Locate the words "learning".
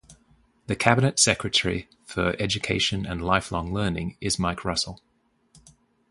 3.71-4.17